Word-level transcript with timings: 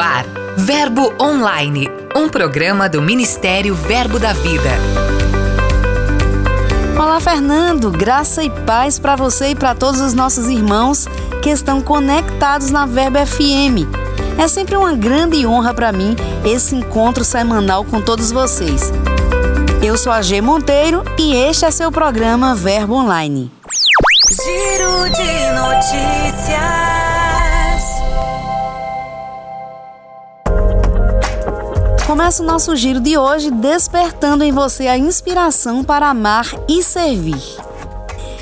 ar, 0.00 0.24
Verbo 0.56 1.12
Online, 1.20 1.88
um 2.16 2.28
programa 2.28 2.88
do 2.88 3.02
Ministério 3.02 3.74
Verbo 3.74 4.18
da 4.18 4.32
Vida. 4.32 4.70
Olá, 6.98 7.20
Fernando. 7.20 7.90
Graça 7.90 8.42
e 8.42 8.50
paz 8.50 8.98
para 8.98 9.14
você 9.14 9.48
e 9.48 9.54
para 9.54 9.74
todos 9.74 10.00
os 10.00 10.14
nossos 10.14 10.48
irmãos 10.48 11.06
que 11.42 11.50
estão 11.50 11.82
conectados 11.82 12.70
na 12.70 12.86
Verbo 12.86 13.18
FM. 13.26 13.86
É 14.38 14.48
sempre 14.48 14.74
uma 14.74 14.94
grande 14.94 15.46
honra 15.46 15.74
para 15.74 15.92
mim 15.92 16.16
esse 16.44 16.74
encontro 16.74 17.22
semanal 17.22 17.84
com 17.84 18.00
todos 18.00 18.32
vocês. 18.32 18.90
Eu 19.82 19.98
sou 19.98 20.12
a 20.12 20.22
G 20.22 20.40
Monteiro 20.40 21.04
e 21.18 21.34
este 21.34 21.66
é 21.66 21.70
seu 21.70 21.92
programa 21.92 22.54
Verbo 22.54 22.94
Online. 22.94 23.50
Giro 24.30 25.10
de 25.10 25.60
notícias. 25.60 26.99
Começa 32.10 32.42
o 32.42 32.46
nosso 32.46 32.74
giro 32.74 32.98
de 32.98 33.16
hoje 33.16 33.52
despertando 33.52 34.42
em 34.42 34.50
você 34.50 34.88
a 34.88 34.98
inspiração 34.98 35.84
para 35.84 36.08
amar 36.08 36.44
e 36.68 36.82
servir. 36.82 37.40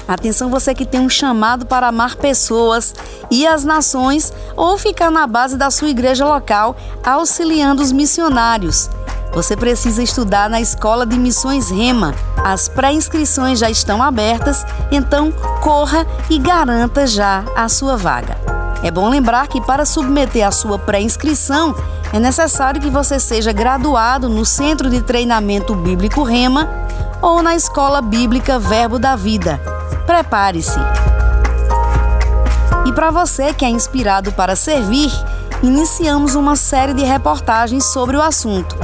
Atenção 0.08 0.48
você 0.48 0.74
que 0.74 0.86
tem 0.86 1.00
um 1.00 1.08
chamado 1.10 1.66
para 1.66 1.88
amar 1.88 2.16
pessoas 2.16 2.94
e 3.30 3.46
as 3.46 3.64
nações 3.66 4.32
ou 4.56 4.78
ficar 4.78 5.10
na 5.10 5.26
base 5.26 5.58
da 5.58 5.70
sua 5.70 5.90
igreja 5.90 6.24
local 6.24 6.78
auxiliando 7.04 7.82
os 7.82 7.92
missionários. 7.92 8.88
Você 9.34 9.54
precisa 9.54 10.02
estudar 10.02 10.48
na 10.48 10.62
Escola 10.62 11.04
de 11.04 11.18
Missões 11.18 11.68
Rema. 11.68 12.14
As 12.42 12.70
pré-inscrições 12.70 13.58
já 13.58 13.68
estão 13.68 14.02
abertas, 14.02 14.64
então 14.90 15.30
corra 15.60 16.06
e 16.30 16.38
garanta 16.38 17.06
já 17.06 17.44
a 17.54 17.68
sua 17.68 17.98
vaga. 17.98 18.38
É 18.82 18.90
bom 18.90 19.10
lembrar 19.10 19.46
que 19.48 19.60
para 19.60 19.84
submeter 19.84 20.46
a 20.46 20.52
sua 20.52 20.78
pré-inscrição 20.78 21.74
é 22.12 22.18
necessário 22.18 22.80
que 22.80 22.88
você 22.88 23.20
seja 23.20 23.52
graduado 23.52 24.28
no 24.28 24.44
Centro 24.44 24.88
de 24.88 25.02
Treinamento 25.02 25.74
Bíblico 25.74 26.22
Rema 26.22 26.68
ou 27.20 27.42
na 27.42 27.54
Escola 27.54 28.00
Bíblica 28.00 28.58
Verbo 28.58 28.98
da 28.98 29.14
Vida. 29.14 29.60
Prepare-se! 30.06 30.78
E 32.86 32.92
para 32.92 33.10
você 33.10 33.52
que 33.52 33.64
é 33.64 33.68
inspirado 33.68 34.32
para 34.32 34.56
servir, 34.56 35.12
iniciamos 35.62 36.34
uma 36.34 36.56
série 36.56 36.94
de 36.94 37.02
reportagens 37.02 37.84
sobre 37.84 38.16
o 38.16 38.22
assunto. 38.22 38.74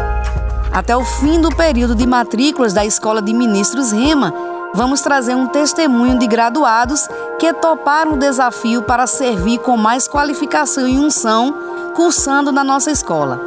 Até 0.70 0.94
o 0.94 1.04
fim 1.04 1.40
do 1.40 1.48
período 1.54 1.94
de 1.94 2.06
matrículas 2.06 2.74
da 2.74 2.84
Escola 2.84 3.22
de 3.22 3.32
Ministros 3.32 3.92
Rema, 3.92 4.34
vamos 4.74 5.00
trazer 5.00 5.34
um 5.34 5.46
testemunho 5.46 6.18
de 6.18 6.26
graduados 6.26 7.08
que 7.38 7.52
toparam 7.54 8.14
o 8.14 8.18
desafio 8.18 8.82
para 8.82 9.06
servir 9.06 9.58
com 9.58 9.76
mais 9.76 10.06
qualificação 10.06 10.86
e 10.86 10.98
unção, 10.98 11.73
cursando 11.94 12.52
na 12.52 12.62
nossa 12.62 12.90
escola. 12.90 13.40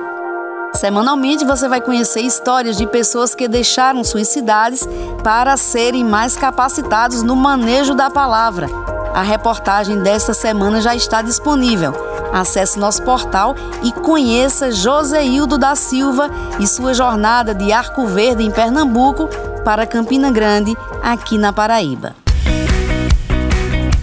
Semanalmente 0.74 1.46
você 1.46 1.68
vai 1.68 1.82
conhecer 1.82 2.22
histórias 2.22 2.78
de 2.78 2.86
pessoas 2.88 3.34
que 3.34 3.48
deixaram 3.48 4.04
suas 4.04 4.28
cidades 4.28 4.88
para 5.24 5.58
serem 5.58 6.04
mais 6.04 6.36
capacitados 6.36 7.24
no 7.24 7.36
manejo 7.36 7.96
da 7.96 8.10
palavra. 8.10 8.68
A 9.14 9.22
reportagem 9.22 10.02
desta 10.02 10.34
semana 10.34 10.82
já 10.82 10.96
está 10.96 11.22
disponível 11.22 11.94
Acesse 12.34 12.78
nosso 12.78 13.02
portal 13.04 13.56
e 13.84 13.92
conheça 13.92 14.72
Joseildo 14.72 15.58
da 15.58 15.76
Silva 15.76 16.30
e 16.60 16.68
sua 16.68 16.94
jornada 16.94 17.54
de 17.54 17.72
Arco 17.72 18.06
Verde 18.06 18.44
em 18.44 18.52
Pernambuco 18.52 19.28
para 19.64 19.86
Campina 19.86 20.32
Grande, 20.32 20.76
aqui 21.02 21.38
na 21.38 21.52
Paraíba. 21.52 22.16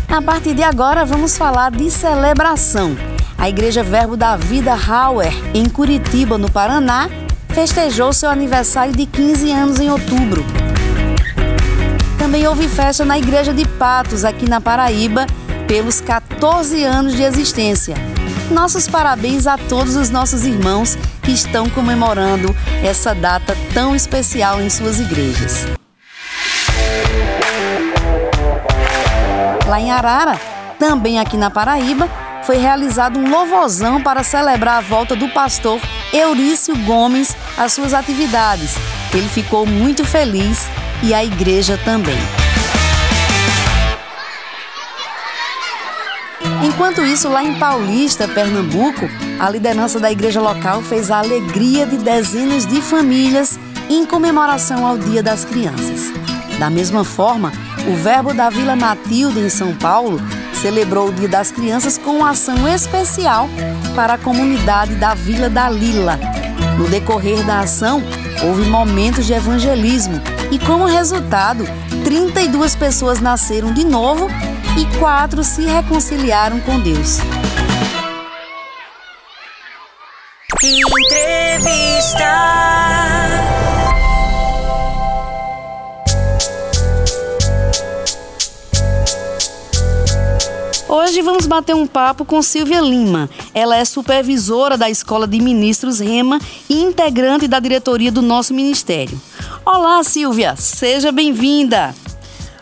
A 0.09 0.23
partir 0.23 0.55
de 0.55 0.63
agora, 0.63 1.05
vamos 1.05 1.37
falar 1.37 1.71
de 1.71 1.91
celebração. 1.91 3.14
A 3.45 3.49
Igreja 3.51 3.83
Verbo 3.83 4.17
da 4.17 4.37
Vida 4.37 4.73
Hauer, 4.73 5.31
em 5.53 5.69
Curitiba, 5.69 6.39
no 6.39 6.51
Paraná, 6.51 7.11
festejou 7.51 8.11
seu 8.11 8.31
aniversário 8.31 8.97
de 8.97 9.05
15 9.05 9.53
anos 9.53 9.79
em 9.79 9.91
outubro. 9.91 10.43
Também 12.19 12.47
houve 12.47 12.67
festa 12.67 13.05
na 13.05 13.19
Igreja 13.19 13.53
de 13.53 13.69
Patos, 13.69 14.25
aqui 14.25 14.49
na 14.49 14.63
Paraíba, 14.63 15.27
pelos 15.69 16.01
14 16.01 16.85
anos 16.85 17.13
de 17.13 17.23
existência. 17.23 17.95
Nossos 18.51 18.89
parabéns 18.89 19.47
a 19.47 19.59
todos 19.59 19.95
os 19.95 20.09
nossos 20.09 20.47
irmãos 20.47 20.97
que 21.23 21.33
estão 21.33 21.69
comemorando 21.69 22.57
essa 22.83 23.15
data 23.15 23.55
tão 23.75 23.95
especial 23.95 24.59
em 24.63 24.71
suas 24.71 24.99
igrejas. 24.99 25.67
Lá 29.67 29.79
em 29.79 29.91
Arara, 29.91 30.41
também 30.79 31.21
aqui 31.21 31.37
na 31.37 31.51
Paraíba, 31.51 32.09
foi 32.45 32.59
realizado 32.59 33.19
um 33.19 33.31
louvozão 33.31 34.03
para 34.03 34.23
celebrar 34.23 34.79
a 34.79 34.81
volta 34.81 35.17
do 35.17 35.29
pastor 35.31 35.81
Eurício 36.13 36.77
Gomes 36.85 37.35
às 37.57 37.73
suas 37.73 37.95
atividades. 37.95 38.75
Ele 39.13 39.29
ficou 39.29 39.67
muito 39.67 40.05
feliz 40.05 40.67
e 41.03 41.15
a 41.15 41.25
igreja 41.25 41.79
também. 41.85 42.19
Enquanto 46.63 47.03
isso, 47.03 47.29
lá 47.29 47.43
em 47.43 47.55
Paulista, 47.59 48.27
Pernambuco, 48.29 49.09
a 49.39 49.49
liderança 49.49 49.99
da 49.99 50.11
igreja 50.11 50.41
local 50.41 50.83
fez 50.83 51.11
a 51.11 51.19
alegria 51.19 51.87
de 51.87 51.97
dezenas 51.97 52.67
de 52.67 52.81
famílias 52.81 53.59
em 53.89 54.05
comemoração 54.05 54.87
ao 54.87 54.99
Dia 54.99 55.23
das 55.23 55.45
Crianças. 55.45 56.13
Da 56.59 56.71
mesma 56.71 57.05
forma, 57.05 57.53
o 57.87 57.97
Verbo 57.97 58.33
da 58.33 58.49
Vila 58.49 58.75
Matilde, 58.75 59.41
em 59.41 59.49
São 59.49 59.75
Paulo, 59.75 60.21
celebrou 60.55 61.09
o 61.09 61.13
Dia 61.13 61.29
das 61.29 61.51
Crianças 61.51 61.99
com 61.99 62.19
uma 62.19 62.31
ação 62.31 62.67
especial 62.69 63.49
para 63.95 64.15
a 64.15 64.19
comunidade 64.19 64.95
da 64.95 65.15
Vila 65.15 65.51
da 65.51 65.69
Lila. 65.69 66.19
No 66.79 66.89
decorrer 66.89 67.45
da 67.45 67.61
ação, 67.61 68.03
houve 68.43 68.69
momentos 68.69 69.27
de 69.27 69.33
evangelismo 69.33 70.21
e, 70.51 70.59
como 70.59 70.87
resultado, 70.87 71.65
32 72.05 72.75
pessoas 72.75 73.21
nasceram 73.21 73.73
de 73.73 73.85
novo 73.85 74.29
e 74.79 74.99
quatro 74.99 75.45
se 75.45 75.65
reconciliaram 75.65 76.61
com 76.61 76.81
Deus. 76.81 77.19
Entrevista. 80.63 82.74
Hoje 90.87 91.23
vamos 91.23 91.47
bater 91.47 91.75
um 91.75 91.87
papo 91.87 92.27
com 92.27 92.43
Silvia 92.43 92.81
Lima. 92.81 93.31
Ela 93.55 93.77
é 93.77 93.85
supervisora 93.85 94.77
da 94.77 94.91
Escola 94.91 95.27
de 95.27 95.41
Ministros 95.41 95.99
Rema 95.99 96.39
e 96.69 96.83
integrante 96.83 97.49
da 97.49 97.59
diretoria 97.59 98.13
do 98.13 98.21
nosso 98.21 98.53
ministério. 98.53 99.19
Olá, 99.65 100.05
Silvia, 100.05 100.55
seja 100.57 101.11
bem-vinda. 101.11 101.95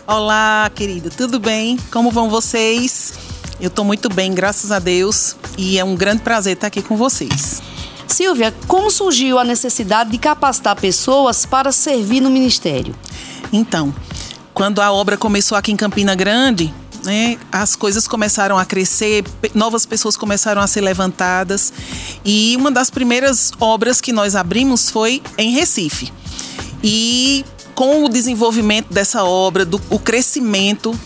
Olá, 0.06 0.70
querido, 0.72 1.10
tudo 1.10 1.40
bem? 1.40 1.76
Como 1.90 2.12
vão 2.12 2.30
vocês? 2.30 3.14
Eu 3.60 3.66
estou 3.66 3.84
muito 3.84 4.08
bem, 4.08 4.32
graças 4.32 4.70
a 4.70 4.78
Deus, 4.78 5.36
e 5.58 5.78
é 5.78 5.84
um 5.84 5.96
grande 5.96 6.22
prazer 6.22 6.54
estar 6.54 6.68
aqui 6.68 6.80
com 6.80 6.96
vocês. 6.96 7.60
Silvia, 8.06 8.54
como 8.68 8.90
surgiu 8.90 9.38
a 9.38 9.44
necessidade 9.44 10.10
de 10.10 10.18
capacitar 10.18 10.76
pessoas 10.76 11.44
para 11.44 11.72
servir 11.72 12.20
no 12.20 12.30
ministério? 12.30 12.94
Então, 13.52 13.92
quando 14.54 14.80
a 14.80 14.92
obra 14.92 15.16
começou 15.16 15.56
aqui 15.56 15.72
em 15.72 15.76
Campina 15.76 16.14
Grande, 16.14 16.72
né, 17.04 17.38
as 17.50 17.74
coisas 17.74 18.06
começaram 18.06 18.58
a 18.58 18.64
crescer, 18.64 19.24
novas 19.54 19.84
pessoas 19.84 20.16
começaram 20.16 20.60
a 20.60 20.66
ser 20.66 20.80
levantadas, 20.80 21.72
e 22.24 22.54
uma 22.56 22.70
das 22.70 22.90
primeiras 22.90 23.52
obras 23.60 24.00
que 24.00 24.12
nós 24.12 24.36
abrimos 24.36 24.90
foi 24.90 25.22
em 25.36 25.52
Recife. 25.52 26.12
E 26.82 27.44
com 27.74 28.04
o 28.04 28.08
desenvolvimento 28.08 28.92
dessa 28.92 29.24
obra, 29.24 29.64
do, 29.64 29.80
o 29.90 29.98
crescimento 29.98 30.98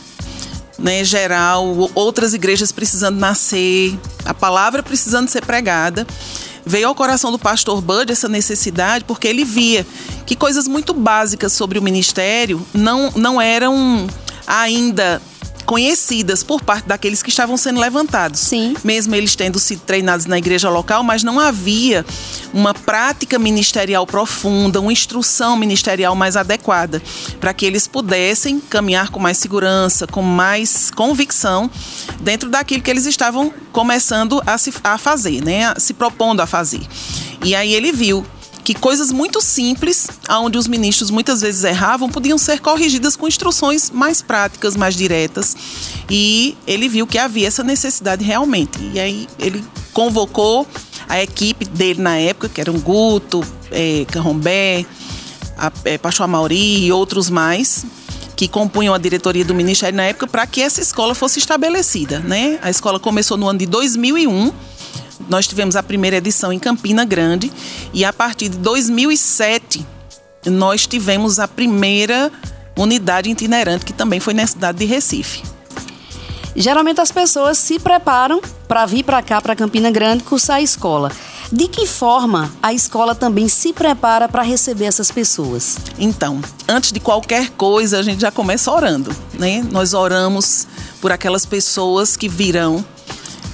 né, 0.78 1.04
geral, 1.04 1.90
outras 1.94 2.34
igrejas 2.34 2.72
precisando 2.72 3.18
nascer, 3.18 3.98
a 4.24 4.34
palavra 4.34 4.82
precisando 4.82 5.28
ser 5.28 5.44
pregada, 5.44 6.06
veio 6.64 6.88
ao 6.88 6.94
coração 6.94 7.30
do 7.30 7.38
pastor 7.38 7.80
Bud 7.80 8.10
essa 8.10 8.28
necessidade, 8.28 9.04
porque 9.04 9.28
ele 9.28 9.44
via 9.44 9.86
que 10.26 10.34
coisas 10.34 10.66
muito 10.66 10.92
básicas 10.92 11.52
sobre 11.52 11.78
o 11.78 11.82
ministério 11.82 12.66
não, 12.74 13.10
não 13.14 13.40
eram 13.40 14.06
ainda 14.46 15.22
conhecidas 15.66 16.44
por 16.44 16.62
parte 16.62 16.86
daqueles 16.86 17.22
que 17.22 17.28
estavam 17.28 17.56
sendo 17.56 17.80
levantados. 17.80 18.40
Sim. 18.40 18.74
Mesmo 18.84 19.14
eles 19.14 19.34
tendo 19.34 19.58
sido 19.58 19.80
treinados 19.80 20.24
na 20.24 20.38
igreja 20.38 20.70
local, 20.70 21.02
mas 21.02 21.24
não 21.24 21.40
havia 21.40 22.06
uma 22.54 22.72
prática 22.72 23.38
ministerial 23.38 24.06
profunda, 24.06 24.80
uma 24.80 24.92
instrução 24.92 25.56
ministerial 25.56 26.14
mais 26.14 26.36
adequada, 26.36 27.02
para 27.40 27.52
que 27.52 27.66
eles 27.66 27.88
pudessem 27.88 28.60
caminhar 28.60 29.10
com 29.10 29.18
mais 29.18 29.38
segurança, 29.38 30.06
com 30.06 30.22
mais 30.22 30.90
convicção 30.90 31.68
dentro 32.20 32.48
daquilo 32.48 32.82
que 32.82 32.90
eles 32.90 33.04
estavam 33.04 33.52
começando 33.72 34.40
a, 34.46 34.56
se, 34.56 34.72
a 34.84 34.96
fazer, 34.96 35.42
né? 35.42 35.74
se 35.76 35.92
propondo 35.92 36.40
a 36.40 36.46
fazer. 36.46 36.80
E 37.44 37.54
aí 37.54 37.74
ele 37.74 37.92
viu 37.92 38.24
que 38.66 38.74
coisas 38.74 39.12
muito 39.12 39.40
simples, 39.40 40.08
onde 40.28 40.58
os 40.58 40.66
ministros 40.66 41.08
muitas 41.08 41.40
vezes 41.40 41.62
erravam, 41.62 42.10
podiam 42.10 42.36
ser 42.36 42.58
corrigidas 42.58 43.14
com 43.14 43.28
instruções 43.28 43.92
mais 43.92 44.20
práticas, 44.20 44.74
mais 44.74 44.96
diretas. 44.96 45.56
E 46.10 46.58
ele 46.66 46.88
viu 46.88 47.06
que 47.06 47.16
havia 47.16 47.46
essa 47.46 47.62
necessidade 47.62 48.24
realmente. 48.24 48.76
E 48.92 48.98
aí 48.98 49.28
ele 49.38 49.64
convocou 49.92 50.66
A 51.08 51.22
equipe 51.22 51.64
dele 51.64 52.02
na 52.02 52.16
época, 52.16 52.48
que 52.48 52.60
eram 52.60 52.76
Guto, 52.80 53.40
é, 53.70 54.04
Carrombé, 54.10 54.84
é, 55.84 55.96
Pacho 55.96 56.26
Mauri 56.26 56.86
e 56.86 56.90
outros 56.90 57.30
mais, 57.30 57.86
que 58.34 58.48
compunham 58.48 58.92
a 58.92 58.98
diretoria 58.98 59.44
do 59.44 59.54
Ministério 59.54 59.96
na 59.96 60.02
época 60.02 60.26
para 60.26 60.44
que 60.44 60.60
essa 60.60 60.80
escola 60.80 61.14
fosse 61.14 61.38
estabelecida. 61.38 62.18
Né? 62.18 62.58
A 62.60 62.68
escola 62.68 62.98
começou 62.98 63.36
no 63.36 63.46
ano 63.46 63.60
de 63.60 63.66
2001. 63.66 64.52
Nós 65.28 65.46
tivemos 65.46 65.76
a 65.76 65.82
primeira 65.82 66.16
edição 66.16 66.52
em 66.52 66.58
Campina 66.58 67.04
Grande 67.04 67.52
e 67.92 68.04
a 68.04 68.12
partir 68.12 68.48
de 68.48 68.58
2007 68.58 69.86
nós 70.46 70.86
tivemos 70.86 71.38
a 71.38 71.48
primeira 71.48 72.30
unidade 72.76 73.28
itinerante 73.30 73.84
que 73.84 73.92
também 73.92 74.20
foi 74.20 74.34
na 74.34 74.46
cidade 74.46 74.78
de 74.78 74.84
Recife. 74.84 75.42
Geralmente 76.54 77.00
as 77.00 77.12
pessoas 77.12 77.58
se 77.58 77.78
preparam 77.78 78.40
para 78.66 78.86
vir 78.86 79.02
para 79.02 79.22
cá, 79.22 79.42
para 79.42 79.54
Campina 79.54 79.90
Grande, 79.90 80.24
cursar 80.24 80.56
a 80.56 80.62
escola. 80.62 81.12
De 81.52 81.68
que 81.68 81.86
forma 81.86 82.50
a 82.62 82.72
escola 82.72 83.14
também 83.14 83.46
se 83.46 83.72
prepara 83.72 84.28
para 84.28 84.42
receber 84.42 84.86
essas 84.86 85.12
pessoas? 85.12 85.76
Então, 85.98 86.40
antes 86.66 86.90
de 86.90 86.98
qualquer 86.98 87.50
coisa, 87.50 87.98
a 87.98 88.02
gente 88.02 88.20
já 88.20 88.32
começa 88.32 88.72
orando, 88.72 89.14
né? 89.34 89.64
Nós 89.70 89.94
oramos 89.94 90.66
por 91.00 91.12
aquelas 91.12 91.46
pessoas 91.46 92.16
que 92.16 92.28
virão, 92.28 92.84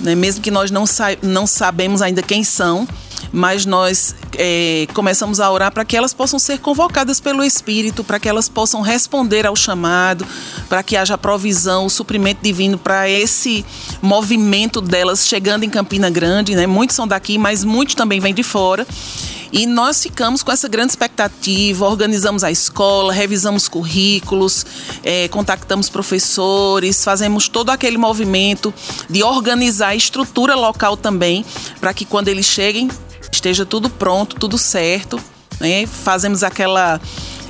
né? 0.02 0.14
mesmo 0.14 0.42
que 0.42 0.50
nós 0.50 0.70
não, 0.70 0.84
sa 0.84 1.08
não 1.22 1.46
sabemos 1.46 2.02
ainda 2.02 2.22
quem 2.22 2.44
são, 2.44 2.86
mas 3.32 3.64
nós 3.64 4.14
é, 4.36 4.86
começamos 4.92 5.40
a 5.40 5.50
orar 5.50 5.72
para 5.72 5.84
que 5.84 5.96
elas 5.96 6.12
possam 6.12 6.38
ser 6.38 6.58
convocadas 6.58 7.20
pelo 7.20 7.42
Espírito, 7.42 8.04
para 8.04 8.20
que 8.20 8.28
elas 8.28 8.48
possam 8.48 8.82
responder 8.82 9.46
ao 9.46 9.56
chamado, 9.56 10.26
para 10.68 10.82
que 10.82 10.96
haja 10.96 11.16
provisão, 11.16 11.86
o 11.86 11.90
suprimento 11.90 12.42
divino 12.42 12.76
para 12.76 13.08
esse 13.08 13.64
movimento 14.02 14.80
delas 14.80 15.26
chegando 15.26 15.64
em 15.64 15.70
Campina 15.70 16.10
Grande. 16.10 16.54
Né? 16.54 16.66
Muitos 16.66 16.94
são 16.94 17.08
daqui, 17.08 17.38
mas 17.38 17.64
muitos 17.64 17.94
também 17.94 18.20
vêm 18.20 18.34
de 18.34 18.42
fora. 18.42 18.86
E 19.52 19.66
nós 19.66 20.02
ficamos 20.02 20.42
com 20.42 20.50
essa 20.50 20.66
grande 20.66 20.92
expectativa, 20.92 21.86
organizamos 21.86 22.42
a 22.42 22.50
escola, 22.50 23.12
revisamos 23.12 23.68
currículos, 23.68 24.64
é, 25.04 25.28
contactamos 25.28 25.90
professores, 25.90 27.04
fazemos 27.04 27.48
todo 27.48 27.68
aquele 27.68 27.98
movimento 27.98 28.72
de 29.10 29.22
organizar 29.22 29.88
a 29.88 29.94
estrutura 29.94 30.54
local 30.54 30.96
também, 30.96 31.44
para 31.78 31.92
que 31.92 32.06
quando 32.06 32.28
eles 32.28 32.46
cheguem 32.46 32.88
esteja 33.30 33.66
tudo 33.66 33.90
pronto, 33.90 34.36
tudo 34.36 34.56
certo. 34.56 35.20
Né? 35.60 35.86
Fazemos 35.86 36.42
aquela 36.42 36.98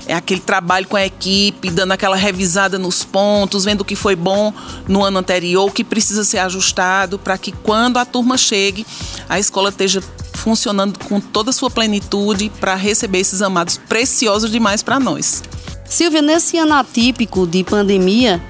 é 0.05 0.15
aquele 0.15 0.41
trabalho 0.41 0.89
com 0.89 0.97
a 0.97 1.07
equipe, 1.07 1.71
dando 1.71 1.93
aquela 1.93 2.17
revisada 2.17 2.77
nos 2.77 3.05
pontos, 3.05 3.65
vendo 3.65 3.83
o 3.83 3.85
que 3.85 3.95
foi 3.95 4.17
bom 4.17 4.53
no 4.89 5.05
ano 5.05 5.19
anterior, 5.19 5.69
o 5.69 5.71
que 5.71 5.85
precisa 5.85 6.25
ser 6.25 6.39
ajustado, 6.39 7.21
para 7.21 7.39
que 7.39 7.53
quando 7.53 7.99
a 7.99 8.05
turma 8.05 8.37
chegue, 8.37 8.85
a 9.29 9.39
escola 9.39 9.69
esteja 9.69 10.03
funcionando 10.43 10.99
com 11.07 11.21
toda 11.21 11.51
a 11.51 11.53
sua 11.53 11.71
plenitude 11.71 12.51
para 12.61 12.75
receber 12.75 13.21
esses 13.21 13.41
amados 13.41 13.79
preciosos 13.79 14.51
demais 14.51 14.83
para 14.83 14.99
nós. 14.99 15.43
Silvia, 15.85 16.21
nesse 16.21 16.59
ano 16.59 16.75
atípico 16.75 17.47
de 17.47 17.63
pandemia, 17.63 18.43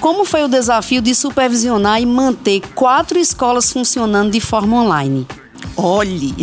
como 0.00 0.24
foi 0.24 0.42
o 0.42 0.48
desafio 0.48 1.00
de 1.00 1.14
supervisionar 1.14 2.00
e 2.00 2.06
manter 2.06 2.60
quatro 2.74 3.18
escolas 3.18 3.72
funcionando 3.72 4.32
de 4.32 4.40
forma 4.40 4.82
online? 4.82 5.26
Olhe, 5.76 6.34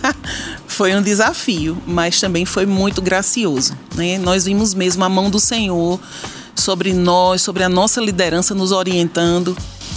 foi 0.66 0.94
um 0.94 1.02
desafio, 1.02 1.76
mas 1.86 2.20
também 2.20 2.44
foi 2.46 2.64
muito 2.64 3.02
gracioso. 3.02 3.76
Né? 3.94 4.18
Nós 4.18 4.44
vimos 4.44 4.72
mesmo 4.72 5.04
a 5.04 5.08
mão 5.08 5.28
do 5.28 5.40
Senhor 5.40 6.00
sobre 6.54 6.92
nós, 6.92 7.42
sobre 7.42 7.64
a 7.64 7.68
nossa 7.68 8.00
liderança 8.00 8.54
nos 8.54 8.72
orientando, 8.72 9.56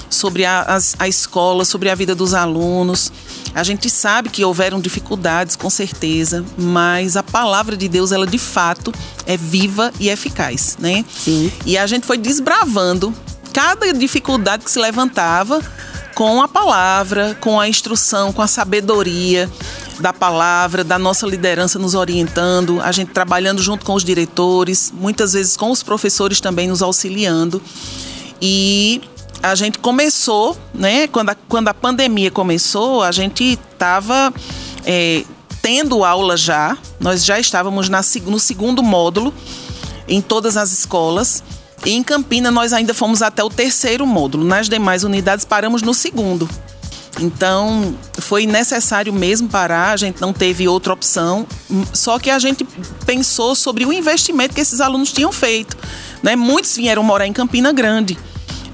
sobre 0.09 0.45
a, 0.45 0.61
a, 0.61 1.03
a 1.03 1.07
escola, 1.07 1.65
sobre 1.65 1.89
a 1.89 1.95
vida 1.95 2.15
dos 2.15 2.33
alunos. 2.33 3.11
A 3.53 3.63
gente 3.63 3.89
sabe 3.89 4.29
que 4.29 4.43
houveram 4.43 4.79
dificuldades, 4.79 5.55
com 5.55 5.69
certeza, 5.69 6.45
mas 6.57 7.15
a 7.15 7.23
palavra 7.23 7.77
de 7.77 7.87
Deus, 7.87 8.11
ela 8.11 8.27
de 8.27 8.37
fato 8.37 8.93
é 9.25 9.37
viva 9.37 9.91
e 9.99 10.09
eficaz, 10.09 10.77
né? 10.79 11.05
Sim. 11.09 11.51
E 11.65 11.77
a 11.77 11.87
gente 11.87 12.05
foi 12.05 12.17
desbravando 12.17 13.13
cada 13.53 13.91
dificuldade 13.93 14.65
que 14.65 14.71
se 14.71 14.79
levantava 14.79 15.61
com 16.13 16.41
a 16.41 16.47
palavra, 16.47 17.37
com 17.41 17.59
a 17.59 17.67
instrução, 17.67 18.31
com 18.31 18.41
a 18.41 18.47
sabedoria 18.47 19.49
da 19.99 20.13
palavra, 20.13 20.83
da 20.83 20.97
nossa 20.99 21.25
liderança 21.25 21.79
nos 21.79 21.93
orientando, 21.93 22.81
a 22.81 22.91
gente 22.91 23.11
trabalhando 23.11 23.61
junto 23.61 23.85
com 23.85 23.93
os 23.93 24.03
diretores, 24.03 24.93
muitas 24.93 25.33
vezes 25.33 25.55
com 25.55 25.71
os 25.71 25.83
professores 25.83 26.39
também 26.39 26.67
nos 26.67 26.81
auxiliando. 26.81 27.61
E 28.41 29.01
a 29.41 29.55
gente 29.55 29.79
começou, 29.79 30.57
né? 30.73 31.07
Quando 31.07 31.29
a, 31.29 31.35
quando 31.35 31.67
a 31.67 31.73
pandemia 31.73 32.31
começou, 32.31 33.03
a 33.03 33.11
gente 33.11 33.59
estava 33.73 34.33
é, 34.85 35.23
tendo 35.61 36.03
aula 36.03 36.37
já, 36.37 36.77
nós 36.99 37.23
já 37.23 37.39
estávamos 37.39 37.89
na, 37.89 38.01
no 38.25 38.39
segundo 38.39 38.83
módulo 38.83 39.33
em 40.07 40.21
todas 40.21 40.57
as 40.57 40.71
escolas. 40.71 41.43
E 41.85 41.91
em 41.91 42.03
Campina 42.03 42.49
nós 42.49 42.73
ainda 42.73 42.93
fomos 42.93 43.21
até 43.21 43.43
o 43.43 43.49
terceiro 43.49 44.05
módulo. 44.05 44.43
Nas 44.43 44.69
demais 44.69 45.03
unidades 45.03 45.45
paramos 45.45 45.81
no 45.81 45.93
segundo. 45.93 46.49
Então 47.19 47.95
foi 48.19 48.45
necessário 48.45 49.13
mesmo 49.13 49.47
parar, 49.47 49.91
a 49.91 49.97
gente 49.97 50.19
não 50.19 50.33
teve 50.33 50.67
outra 50.67 50.93
opção. 50.93 51.47
Só 51.93 52.19
que 52.19 52.29
a 52.29 52.39
gente 52.39 52.65
pensou 53.05 53.55
sobre 53.55 53.85
o 53.85 53.93
investimento 53.93 54.53
que 54.53 54.61
esses 54.61 54.81
alunos 54.81 55.11
tinham 55.11 55.31
feito. 55.31 55.77
Né? 56.21 56.35
Muitos 56.35 56.75
vieram 56.75 57.03
morar 57.03 57.27
em 57.27 57.33
Campina 57.33 57.71
Grande, 57.71 58.17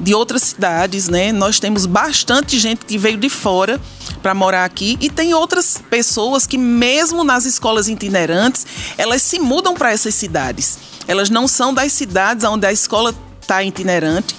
de 0.02 0.16
outras 0.16 0.42
cidades, 0.42 1.08
né? 1.08 1.32
Nós 1.32 1.60
temos 1.60 1.86
bastante 1.86 2.58
gente 2.60 2.86
que 2.86 2.98
veio 2.98 3.18
de 3.18 3.30
fora 3.30 3.80
para 4.22 4.34
morar 4.34 4.66
aqui 4.66 4.98
e 5.00 5.10
tem 5.10 5.34
outras 5.34 5.82
pessoas 5.90 6.48
que 6.48 6.58
mesmo 6.58 7.24
nas 7.24 7.46
escolas 7.46 7.88
itinerantes, 7.88 8.66
elas 8.98 9.22
se 9.22 9.40
mudam 9.40 9.76
para 9.76 9.92
essas 9.92 10.16
cidades. 10.16 10.78
Elas 11.08 11.30
não 11.30 11.48
são 11.48 11.74
das 11.74 11.92
cidades 11.94 12.44
onde 12.44 12.66
a 12.66 12.74
escola 12.74 13.14
está 13.42 13.64
itinerante 13.64 14.36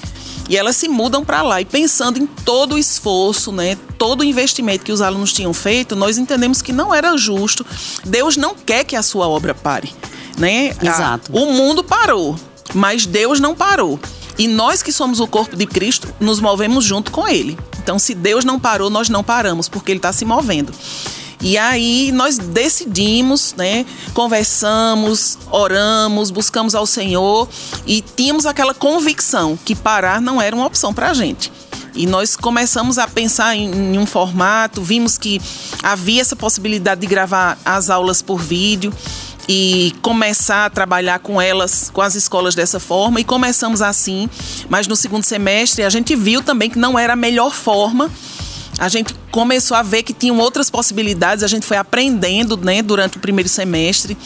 e 0.48 0.56
elas 0.56 0.76
se 0.76 0.88
mudam 0.88 1.24
para 1.24 1.42
lá. 1.42 1.60
E 1.60 1.64
pensando 1.64 2.18
em 2.18 2.26
todo 2.26 2.74
o 2.74 2.78
esforço, 2.78 3.52
né, 3.52 3.76
todo 3.96 4.20
o 4.20 4.24
investimento 4.24 4.84
que 4.84 4.92
os 4.92 5.00
alunos 5.00 5.32
tinham 5.32 5.54
feito, 5.54 5.94
nós 5.94 6.18
entendemos 6.18 6.60
que 6.60 6.72
não 6.72 6.92
era 6.92 7.16
justo. 7.16 7.64
Deus 8.04 8.36
não 8.36 8.54
quer 8.54 8.84
que 8.84 8.96
a 8.96 9.02
sua 9.02 9.28
obra 9.28 9.54
pare. 9.54 9.92
Né? 10.36 10.74
Exato. 10.82 11.30
o 11.30 11.52
mundo 11.52 11.84
parou, 11.84 12.34
mas 12.74 13.04
Deus 13.06 13.38
não 13.38 13.54
parou. 13.54 14.00
E 14.42 14.48
nós 14.48 14.82
que 14.82 14.90
somos 14.90 15.20
o 15.20 15.26
corpo 15.28 15.54
de 15.54 15.64
Cristo, 15.64 16.12
nos 16.18 16.40
movemos 16.40 16.84
junto 16.84 17.12
com 17.12 17.28
Ele. 17.28 17.56
Então, 17.80 17.96
se 17.96 18.12
Deus 18.12 18.44
não 18.44 18.58
parou, 18.58 18.90
nós 18.90 19.08
não 19.08 19.22
paramos, 19.22 19.68
porque 19.68 19.92
Ele 19.92 20.00
está 20.00 20.12
se 20.12 20.24
movendo. 20.24 20.72
E 21.40 21.56
aí 21.56 22.10
nós 22.10 22.38
decidimos, 22.38 23.54
né? 23.56 23.86
Conversamos, 24.12 25.38
oramos, 25.48 26.32
buscamos 26.32 26.74
ao 26.74 26.86
Senhor 26.86 27.48
e 27.86 28.02
tínhamos 28.02 28.44
aquela 28.44 28.74
convicção 28.74 29.56
que 29.64 29.76
parar 29.76 30.20
não 30.20 30.42
era 30.42 30.56
uma 30.56 30.66
opção 30.66 30.92
para 30.92 31.10
a 31.10 31.14
gente. 31.14 31.52
E 31.94 32.04
nós 32.04 32.34
começamos 32.34 32.98
a 32.98 33.06
pensar 33.06 33.54
em, 33.54 33.96
um 33.96 34.06
formato, 34.06 34.82
vimos 34.82 35.16
que 35.16 35.40
havia 35.84 36.20
essa 36.20 36.34
possibilidade 36.34 37.02
de 37.02 37.06
gravar 37.06 37.56
as 37.64 37.90
aulas 37.90 38.20
por 38.20 38.40
vídeo 38.40 38.92
e 39.48 39.94
começar 40.02 40.66
a 40.66 40.70
trabalhar 40.70 41.18
com 41.18 41.40
elas, 41.40 41.90
com 41.92 42.00
as 42.00 42.14
escolas 42.14 42.54
dessa 42.54 42.78
forma. 42.78 43.20
E 43.20 43.24
começamos 43.24 43.82
assim, 43.82 44.28
mas 44.68 44.86
no 44.86 44.96
segundo 44.96 45.24
semestre 45.24 45.84
a 45.84 45.90
gente 45.90 46.14
viu 46.14 46.42
também 46.42 46.70
que 46.70 46.78
não 46.78 46.98
era 46.98 47.12
a 47.12 47.16
melhor 47.16 47.52
forma 47.52 48.10
a 48.78 48.88
gente 48.88 49.14
começou 49.30 49.76
a 49.76 49.82
ver 49.82 50.02
que 50.02 50.12
tinham 50.12 50.38
outras 50.38 50.70
possibilidades, 50.70 51.44
a 51.44 51.46
gente 51.46 51.66
foi 51.66 51.76
aprendendo 51.76 52.56
né, 52.56 52.82
durante 52.82 53.16
o 53.16 53.20
primeiro 53.20 53.48
semestre, 53.48 54.16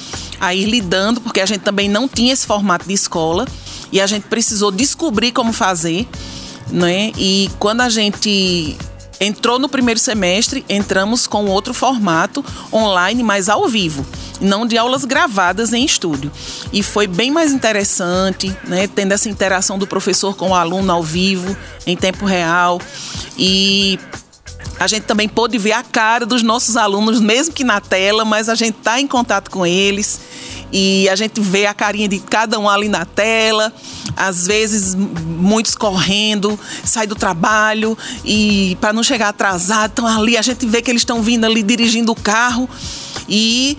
a 0.41 0.55
ir 0.55 0.67
lidando, 0.67 1.21
porque 1.21 1.41
a 1.41 1.47
gente 1.47 1.61
também 1.61 1.89
não 1.89 2.09
tinha 2.09 2.33
esse 2.33 2.47
formato 2.47 2.87
de 2.87 2.95
escola 2.95 3.47
e 3.91 4.01
a 4.01 4.07
gente 4.07 4.25
precisou 4.29 4.71
descobrir 4.71 5.33
como 5.33 5.53
fazer. 5.53 6.09
Né? 6.71 7.13
E 7.17 7.51
quando 7.59 7.81
a 7.81 7.89
gente 7.89 8.77
entrou 9.21 9.59
no 9.59 9.69
primeiro 9.69 9.99
semestre, 9.99 10.65
entramos 10.69 11.27
com 11.27 11.47
outro 11.47 11.75
formato 11.75 12.45
online, 12.73 13.23
mas 13.23 13.49
ao 13.49 13.69
vivo, 13.69 14.07
não 14.41 14.67
de 14.67 14.77
aulas 14.77 15.05
gravadas 15.05 15.73
em 15.73 15.85
estúdio. 15.85 16.31
E 16.73 16.83
foi 16.83 17.07
bem 17.07 17.31
mais 17.31 17.53
interessante, 17.53 18.55
né, 18.65 18.87
tendo 18.87 19.13
essa 19.13 19.29
interação 19.29 19.79
do 19.79 19.87
professor 19.87 20.37
com 20.37 20.51
o 20.51 20.55
aluno 20.55 20.93
ao 20.93 21.03
vivo, 21.03 21.57
em 21.87 21.97
tempo 21.97 22.25
real. 22.25 22.81
E 23.39 23.99
a 24.79 24.87
gente 24.87 25.05
também 25.05 25.29
pôde 25.29 25.57
ver 25.59 25.73
a 25.73 25.83
cara 25.83 26.27
dos 26.27 26.43
nossos 26.43 26.77
alunos, 26.77 27.21
mesmo 27.21 27.55
que 27.55 27.65
na 27.65 27.81
tela, 27.81 28.25
mas 28.25 28.49
a 28.49 28.55
gente 28.55 28.77
está 28.79 29.01
em 29.01 29.07
contato 29.07 29.51
com 29.51 29.67
eles 29.67 30.21
e 30.73 31.09
a 31.09 31.17
gente 31.17 31.41
vê 31.41 31.67
a 31.67 31.73
carinha 31.73 32.09
de 32.09 32.19
cada 32.19 32.59
um 32.59 32.69
ali 32.69 32.89
na 32.89 33.05
tela, 33.05 33.73
às 34.17 34.47
vezes 34.47 34.95
muitos 34.95 35.75
correndo, 35.75 36.59
sai 36.85 37.07
do 37.07 37.15
trabalho 37.15 37.97
e 38.25 38.77
para 38.81 38.93
não 38.93 39.03
chegar 39.03 39.29
atrasado, 39.29 39.91
estão 39.91 40.07
ali, 40.07 40.37
a 40.37 40.43
gente 40.43 40.67
vê 40.67 40.83
que 40.83 40.91
eles 40.91 41.03
estão 41.03 41.23
vindo 41.23 41.45
ali 41.45 41.63
dirigindo 41.63 42.13
o 42.13 42.17
carro 42.17 42.69
e 43.29 43.79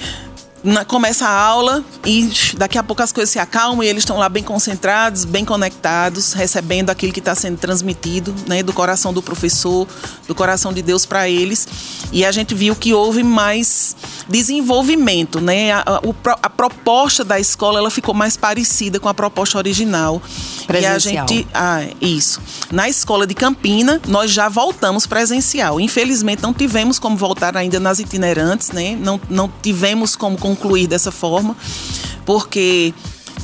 na, 0.64 0.84
começa 0.84 1.28
a 1.28 1.42
aula 1.42 1.84
e 2.06 2.30
daqui 2.58 2.78
a 2.78 2.84
pouco 2.84 3.02
as 3.02 3.12
coisas 3.12 3.30
se 3.30 3.40
acalmam 3.40 3.84
e 3.84 3.88
eles 3.88 4.02
estão 4.02 4.18
lá 4.18 4.28
bem 4.28 4.44
concentrados, 4.44 5.26
bem 5.26 5.46
conectados, 5.46 6.34
recebendo 6.34 6.90
aquilo 6.90 7.14
que 7.14 7.20
está 7.20 7.36
sendo 7.36 7.58
transmitido, 7.58 8.34
né, 8.48 8.64
do 8.64 8.74
coração 8.74 9.14
do 9.14 9.22
professor, 9.22 9.88
do 10.28 10.36
coração 10.36 10.74
de 10.74 10.82
Deus 10.82 11.06
para 11.06 11.30
eles. 11.30 11.68
e 12.12 12.26
a 12.26 12.32
gente 12.32 12.54
viu 12.56 12.76
que 12.76 12.94
houve 12.94 13.24
mais 13.24 13.96
desenvolvimento, 14.28 15.40
né? 15.40 15.72
A, 15.72 15.80
a, 15.80 16.02
a, 16.44 16.50
proposta 16.50 17.24
da 17.24 17.40
escola 17.40 17.80
ela 17.80 17.90
ficou 17.90 18.14
mais 18.14 18.36
parecida 18.36 19.00
com 19.00 19.08
a 19.08 19.14
proposta 19.14 19.58
original. 19.58 20.22
Presencial. 20.66 21.14
E 21.14 21.18
a 21.18 21.28
gente, 21.28 21.48
ah, 21.54 21.86
isso. 22.02 22.42
Na 22.72 22.90
escola 22.90 23.26
de 23.26 23.34
Campina, 23.34 24.02
nós 24.08 24.32
já 24.32 24.50
voltamos 24.50 25.08
presencial. 25.08 25.80
Infelizmente, 25.80 26.42
não 26.42 26.54
tivemos 26.54 27.00
como 27.00 27.16
voltar 27.16 27.56
ainda 27.56 27.80
nas 27.80 28.00
itinerantes, 28.00 28.72
né? 28.72 28.98
Não, 29.00 29.20
não 29.30 29.52
tivemos 29.62 30.16
como 30.16 30.38
concluir 30.48 30.88
dessa 30.88 31.12
forma, 31.12 31.56
porque 32.26 32.94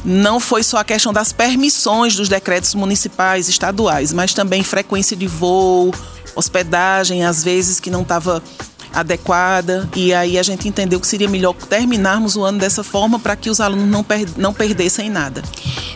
não 0.06 0.40
foi 0.40 0.64
só 0.64 0.78
a 0.78 0.84
questão 0.84 1.12
das 1.12 1.34
permissões 1.34 2.16
dos 2.16 2.30
decretos 2.30 2.74
municipais, 2.76 3.50
estaduais, 3.50 4.14
mas 4.14 4.34
também 4.34 4.64
frequência 4.64 5.16
de 5.16 5.28
voo, 5.28 5.94
hospedagem, 6.36 7.26
às 7.26 7.44
vezes 7.44 7.80
que 7.80 7.90
não 7.90 8.02
estava 8.02 8.42
adequada. 8.94 9.90
E 9.96 10.14
aí 10.14 10.38
a 10.38 10.44
gente 10.44 10.68
entendeu 10.68 11.00
que 11.00 11.08
seria 11.08 11.28
melhor 11.28 11.54
terminarmos 11.54 12.36
o 12.36 12.44
ano 12.44 12.60
dessa 12.60 12.84
forma 12.84 13.20
para 13.20 13.36
que 13.36 13.50
os 13.50 13.60
alunos 13.60 13.90
não, 13.90 14.04
per 14.04 14.28
não 14.38 14.54
perdessem 14.54 15.10
nada. 15.10 15.42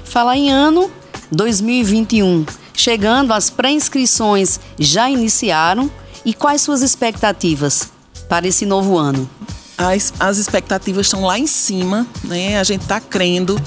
Falar 0.04 0.36
em 0.36 0.50
ano 0.50 0.92
2021, 1.32 2.46
chegando, 2.74 3.34
as 3.34 3.50
pré-inscrições 3.50 4.60
já 4.78 5.10
iniciaram. 5.10 5.90
E 6.26 6.34
quais 6.34 6.62
suas 6.62 6.82
expectativas 6.82 7.90
para 8.28 8.46
esse 8.46 8.66
novo 8.66 8.98
ano? 8.98 9.30
As, 9.78 10.14
as 10.20 10.38
expectativas 10.38 11.06
estão 11.06 11.26
lá 11.26 11.38
em 11.38 11.48
cima, 11.48 12.08
né? 12.24 12.60
A 12.60 12.64
gente 12.64 12.82
está 12.82 13.00
crendo 13.00 13.62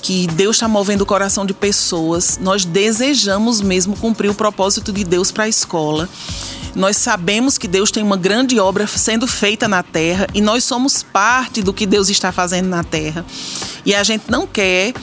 que 0.00 0.26
Deus 0.28 0.56
está 0.56 0.68
movendo 0.68 1.02
o 1.02 1.06
coração 1.06 1.44
de 1.44 1.52
pessoas. 1.52 2.38
Nós 2.40 2.64
desejamos 2.64 3.60
mesmo 3.60 3.96
cumprir 3.96 4.30
o 4.30 4.34
propósito 4.34 4.92
de 4.92 5.04
Deus 5.04 5.30
para 5.30 5.44
a 5.44 5.48
escola. 5.48 6.08
Nós 6.74 6.96
sabemos 6.96 7.58
que 7.58 7.66
Deus 7.66 7.90
tem 7.90 8.02
uma 8.02 8.16
grande 8.16 8.58
obra 8.60 8.86
sendo 8.86 9.26
feita 9.26 9.66
na 9.66 9.82
terra 9.82 10.26
e 10.32 10.40
nós 10.40 10.64
somos 10.64 11.02
parte 11.02 11.62
do 11.62 11.72
que 11.72 11.86
Deus 11.86 12.08
está 12.08 12.30
fazendo 12.30 12.68
na 12.68 12.84
terra. 12.84 13.24
E 13.84 13.94
a 13.94 14.04
gente 14.04 14.30
não 14.30 14.46
quer 14.46 14.94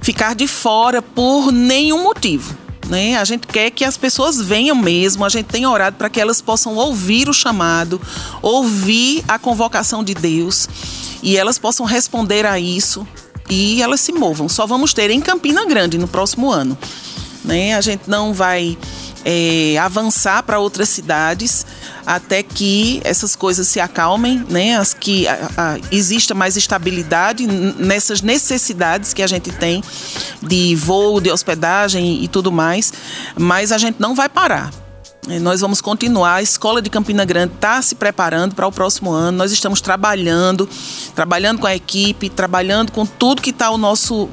ficar 0.00 0.34
de 0.34 0.46
fora 0.46 1.00
por 1.00 1.50
nenhum 1.50 2.02
motivo. 2.02 2.54
Né? 2.88 3.16
A 3.16 3.24
gente 3.24 3.46
quer 3.46 3.70
que 3.70 3.84
as 3.84 3.96
pessoas 3.96 4.40
venham 4.40 4.76
mesmo, 4.76 5.24
a 5.24 5.28
gente 5.28 5.46
tem 5.46 5.66
orado 5.66 5.96
para 5.96 6.10
que 6.10 6.20
elas 6.20 6.40
possam 6.40 6.76
ouvir 6.76 7.28
o 7.28 7.32
chamado, 7.32 8.00
ouvir 8.40 9.24
a 9.28 9.38
convocação 9.38 10.02
de 10.02 10.14
Deus 10.14 10.68
e 11.22 11.36
elas 11.36 11.58
possam 11.58 11.86
responder 11.86 12.44
a 12.44 12.58
isso 12.58 13.06
e 13.48 13.80
elas 13.80 14.00
se 14.00 14.12
movam. 14.12 14.48
Só 14.48 14.66
vamos 14.66 14.92
ter 14.92 15.10
em 15.10 15.20
Campina 15.20 15.64
Grande 15.64 15.96
no 15.96 16.08
próximo 16.08 16.50
ano. 16.50 16.76
Né? 17.44 17.74
A 17.74 17.80
gente 17.80 18.02
não 18.08 18.32
vai 18.32 18.76
é, 19.24 19.76
avançar 19.78 20.42
para 20.42 20.58
outras 20.58 20.88
cidades 20.88 21.64
até 22.06 22.42
que 22.42 23.00
essas 23.04 23.36
coisas 23.36 23.66
se 23.66 23.80
acalmem, 23.80 24.44
né? 24.48 24.76
As 24.76 24.94
que 24.94 25.26
a, 25.28 25.50
a, 25.56 25.78
exista 25.90 26.34
mais 26.34 26.56
estabilidade 26.56 27.46
nessas 27.46 28.22
necessidades 28.22 29.12
que 29.12 29.22
a 29.22 29.26
gente 29.26 29.50
tem 29.52 29.82
de 30.42 30.74
voo, 30.76 31.20
de 31.20 31.30
hospedagem 31.30 32.22
e 32.22 32.28
tudo 32.28 32.50
mais. 32.50 32.92
Mas 33.36 33.72
a 33.72 33.78
gente 33.78 33.96
não 33.98 34.14
vai 34.14 34.28
parar. 34.28 34.70
É, 35.28 35.38
nós 35.38 35.60
vamos 35.60 35.80
continuar. 35.80 36.34
A 36.34 36.42
Escola 36.42 36.82
de 36.82 36.90
Campina 36.90 37.24
Grande 37.24 37.54
está 37.54 37.80
se 37.80 37.94
preparando 37.94 38.54
para 38.54 38.66
o 38.66 38.72
próximo 38.72 39.12
ano. 39.12 39.38
Nós 39.38 39.52
estamos 39.52 39.80
trabalhando, 39.80 40.68
trabalhando 41.14 41.60
com 41.60 41.66
a 41.66 41.74
equipe, 41.74 42.28
trabalhando 42.28 42.90
com 42.90 43.06
tudo 43.06 43.40
que 43.40 43.50
está 43.50 43.66
ao 43.66 43.78
nosso 43.78 44.28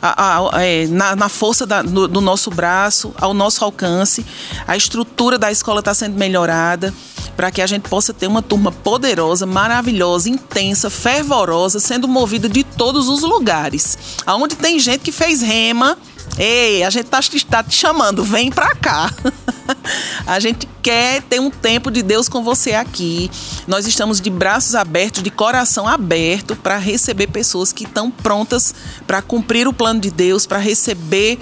a, 0.00 0.56
a, 0.56 0.64
é, 0.64 0.86
na, 0.86 1.16
na, 1.16 1.28
força 1.28 1.66
da, 1.66 1.82
do, 1.82 2.06
do, 2.06 2.20
nosso 2.20 2.50
braço, 2.50 3.14
ao 3.18 3.32
nosso 3.32 3.64
alcance. 3.64 4.24
A 4.66 4.76
estrutura 4.76 5.38
da 5.38 5.50
escola 5.50 5.80
está 5.80 5.94
sendo 5.94 6.18
melhorada 6.18 6.92
para 7.36 7.50
que 7.50 7.60
a 7.60 7.66
gente 7.66 7.88
possa 7.88 8.14
ter 8.14 8.26
uma 8.26 8.42
turma 8.42 8.72
poderosa, 8.72 9.46
maravilhosa, 9.46 10.28
intensa, 10.28 10.88
fervorosa, 10.88 11.78
sendo 11.80 12.08
movida 12.08 12.48
de 12.48 12.64
todos 12.64 13.08
os 13.08 13.22
lugares. 13.22 13.98
Aonde 14.24 14.56
tem 14.56 14.78
gente 14.78 15.00
que 15.00 15.12
fez 15.12 15.42
rema, 15.42 15.98
ei, 16.38 16.82
a 16.82 16.90
gente 16.90 17.06
está 17.06 17.20
tá 17.50 17.62
te 17.62 17.74
chamando, 17.74 18.24
vem 18.24 18.50
para 18.50 18.74
cá. 18.74 19.10
a 20.26 20.38
gente 20.40 20.68
quer 20.82 21.22
ter 21.22 21.40
um 21.40 21.50
tempo 21.50 21.90
de 21.90 22.02
Deus 22.02 22.28
com 22.28 22.42
você 22.42 22.74
aqui. 22.74 23.30
Nós 23.66 23.86
estamos 23.86 24.20
de 24.20 24.30
braços 24.30 24.74
abertos, 24.74 25.22
de 25.22 25.30
coração 25.30 25.86
aberto 25.86 26.56
para 26.56 26.78
receber 26.78 27.26
pessoas 27.28 27.72
que 27.72 27.84
estão 27.84 28.10
prontas 28.10 28.74
para 29.06 29.22
cumprir 29.22 29.66
o 29.68 29.72
plano 29.72 30.00
de 30.00 30.10
Deus, 30.10 30.46
para 30.46 30.58
receber 30.58 31.38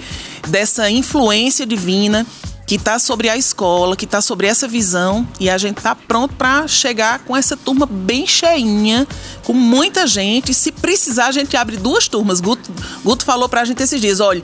dessa 0.47 0.89
influência 0.89 1.65
divina 1.65 2.25
que 2.65 2.75
está 2.75 2.97
sobre 2.97 3.29
a 3.29 3.37
escola, 3.37 3.95
que 3.95 4.05
está 4.05 4.21
sobre 4.21 4.47
essa 4.47 4.67
visão 4.67 5.27
e 5.39 5.49
a 5.49 5.57
gente 5.57 5.77
está 5.77 5.93
pronto 5.93 6.33
para 6.35 6.67
chegar 6.67 7.19
com 7.19 7.37
essa 7.37 7.55
turma 7.55 7.85
bem 7.85 8.25
cheinha, 8.25 9.07
com 9.43 9.53
muita 9.53 10.07
gente. 10.07 10.53
Se 10.53 10.71
precisar, 10.71 11.27
a 11.27 11.31
gente 11.31 11.55
abre 11.55 11.77
duas 11.77 12.07
turmas. 12.07 12.41
Guto, 12.41 12.71
Guto 13.03 13.23
falou 13.23 13.47
para 13.47 13.61
a 13.61 13.65
gente 13.65 13.83
esses 13.83 14.01
dias: 14.01 14.19
olha, 14.19 14.41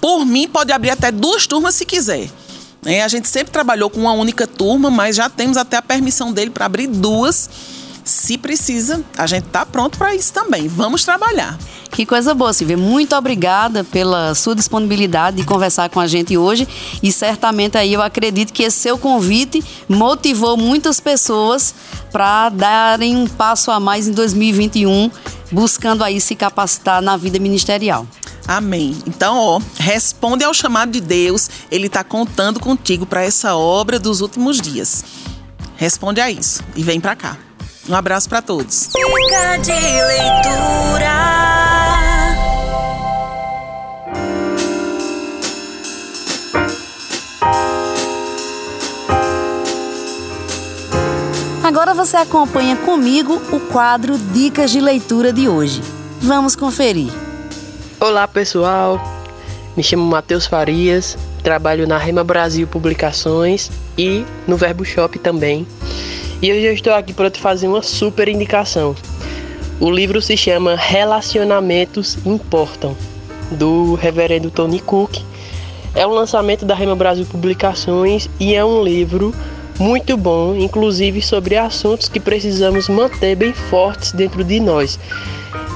por 0.00 0.24
mim 0.24 0.48
pode 0.48 0.72
abrir 0.72 0.90
até 0.90 1.12
duas 1.12 1.46
turmas 1.46 1.76
se 1.76 1.84
quiser. 1.84 2.28
É, 2.86 3.02
a 3.02 3.08
gente 3.08 3.26
sempre 3.26 3.52
trabalhou 3.52 3.90
com 3.90 4.00
uma 4.00 4.12
única 4.12 4.46
turma, 4.46 4.90
mas 4.90 5.16
já 5.16 5.28
temos 5.28 5.56
até 5.56 5.76
a 5.76 5.82
permissão 5.82 6.32
dele 6.32 6.50
para 6.50 6.66
abrir 6.66 6.86
duas. 6.86 7.50
Se 8.04 8.38
precisa, 8.38 9.04
a 9.18 9.26
gente 9.26 9.46
está 9.46 9.66
pronto 9.66 9.98
para 9.98 10.14
isso 10.14 10.32
também. 10.32 10.68
Vamos 10.68 11.04
trabalhar. 11.04 11.58
Que 11.90 12.06
coisa 12.06 12.32
boa, 12.32 12.52
Silvia. 12.52 12.76
Muito 12.76 13.16
obrigada 13.16 13.82
pela 13.82 14.32
sua 14.36 14.54
disponibilidade 14.54 15.38
de 15.38 15.44
conversar 15.44 15.88
com 15.90 15.98
a 15.98 16.06
gente 16.06 16.38
hoje. 16.38 16.68
E 17.02 17.10
certamente 17.10 17.76
aí 17.76 17.92
eu 17.92 18.00
acredito 18.00 18.52
que 18.52 18.62
esse 18.62 18.78
seu 18.78 18.96
convite 18.96 19.64
motivou 19.88 20.56
muitas 20.56 21.00
pessoas 21.00 21.74
para 22.12 22.48
darem 22.50 23.16
um 23.16 23.26
passo 23.26 23.72
a 23.72 23.80
mais 23.80 24.06
em 24.06 24.12
2021, 24.12 25.10
buscando 25.50 26.04
aí 26.04 26.20
se 26.20 26.36
capacitar 26.36 27.02
na 27.02 27.16
vida 27.16 27.40
ministerial. 27.40 28.06
Amém. 28.46 28.96
Então, 29.06 29.38
ó, 29.38 29.60
responde 29.78 30.44
ao 30.44 30.54
chamado 30.54 30.92
de 30.92 31.00
Deus. 31.00 31.50
Ele 31.70 31.86
está 31.88 32.04
contando 32.04 32.60
contigo 32.60 33.04
para 33.04 33.22
essa 33.22 33.56
obra 33.56 33.98
dos 33.98 34.20
últimos 34.20 34.60
dias. 34.60 35.04
Responde 35.76 36.20
a 36.20 36.30
isso 36.30 36.62
e 36.74 36.82
vem 36.82 37.00
para 37.00 37.16
cá. 37.16 37.36
Um 37.88 37.94
abraço 37.94 38.28
para 38.28 38.42
todos. 38.42 38.88
Fica 38.92 39.56
de 39.58 39.72
leitura. 39.72 41.26
Agora 51.62 51.94
você 51.94 52.16
acompanha 52.16 52.76
comigo 52.76 53.42
o 53.52 53.58
quadro 53.58 54.16
Dicas 54.16 54.70
de 54.70 54.80
Leitura 54.80 55.32
de 55.32 55.48
hoje. 55.48 55.82
Vamos 56.20 56.54
conferir. 56.56 57.25
Olá 57.98 58.28
pessoal, 58.28 59.00
me 59.74 59.82
chamo 59.82 60.04
Matheus 60.04 60.46
Farias, 60.46 61.16
trabalho 61.42 61.86
na 61.86 61.96
Rema 61.96 62.22
Brasil 62.22 62.66
Publicações 62.66 63.70
e 63.96 64.22
no 64.46 64.54
Verbo 64.54 64.84
Shop 64.84 65.18
também. 65.18 65.66
E 66.42 66.52
hoje 66.52 66.64
eu 66.66 66.74
estou 66.74 66.92
aqui 66.92 67.14
para 67.14 67.30
te 67.30 67.40
fazer 67.40 67.66
uma 67.66 67.82
super 67.82 68.28
indicação. 68.28 68.94
O 69.80 69.90
livro 69.90 70.20
se 70.20 70.36
chama 70.36 70.76
Relacionamentos 70.76 72.18
Importam, 72.26 72.94
do 73.52 73.94
reverendo 73.94 74.50
Tony 74.50 74.78
Cook. 74.78 75.16
É 75.94 76.06
um 76.06 76.12
lançamento 76.12 76.66
da 76.66 76.74
Rema 76.74 76.94
Brasil 76.94 77.24
Publicações 77.24 78.28
e 78.38 78.54
é 78.54 78.62
um 78.62 78.84
livro 78.84 79.34
muito 79.78 80.18
bom, 80.18 80.54
inclusive 80.54 81.22
sobre 81.22 81.56
assuntos 81.56 82.10
que 82.10 82.20
precisamos 82.20 82.90
manter 82.90 83.34
bem 83.36 83.54
fortes 83.54 84.12
dentro 84.12 84.44
de 84.44 84.60
nós. 84.60 84.98